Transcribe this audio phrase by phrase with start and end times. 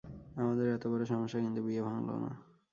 [0.35, 2.31] আমাদের এত বড় সমস্যা, কিন্তু বিয়ে ভাঙল না।